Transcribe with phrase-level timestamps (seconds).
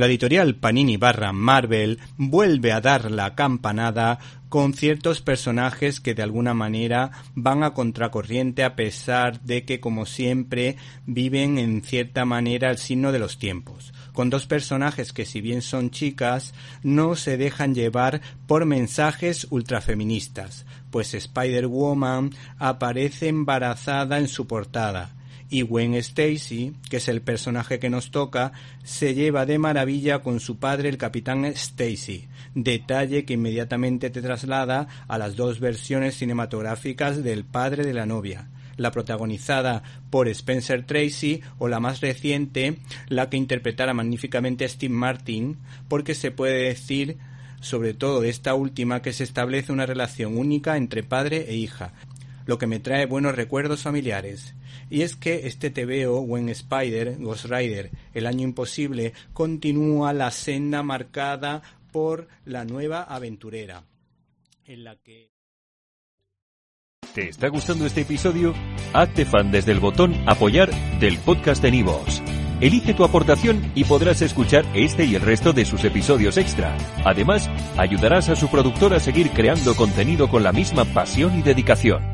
[0.00, 6.22] La editorial Panini barra Marvel vuelve a dar la campanada con ciertos personajes que de
[6.22, 12.70] alguna manera van a contracorriente a pesar de que como siempre viven en cierta manera
[12.70, 13.92] el signo de los tiempos.
[14.14, 20.64] Con dos personajes que si bien son chicas, no se dejan llevar por mensajes ultrafeministas,
[20.90, 25.10] pues Spider-Woman aparece embarazada en su portada,
[25.50, 28.52] y Gwen Stacy, que es el personaje que nos toca,
[28.84, 34.86] se lleva de maravilla con su padre el capitán Stacy, detalle que inmediatamente te traslada
[35.08, 41.42] a las dos versiones cinematográficas del padre de la novia, la protagonizada por Spencer Tracy
[41.58, 42.78] o la más reciente,
[43.08, 45.58] la que interpretara magníficamente Steve Martin,
[45.88, 47.18] porque se puede decir
[47.60, 51.92] sobre todo de esta última que se establece una relación única entre padre e hija,
[52.46, 54.54] lo que me trae buenos recuerdos familiares.
[54.88, 60.82] Y es que este TVO, When Spider, Ghost Rider, El Año Imposible, continúa la senda
[60.82, 61.62] marcada
[61.92, 63.84] por la nueva aventurera,
[64.64, 65.30] en la que
[67.14, 68.54] ¿Te está gustando este episodio?
[68.92, 70.70] Hazte fan desde el botón Apoyar
[71.00, 72.22] del podcast de Nivos.
[72.60, 76.76] Elige tu aportación y podrás escuchar este y el resto de sus episodios extra.
[77.04, 82.09] Además, ayudarás a su productor a seguir creando contenido con la misma pasión y dedicación.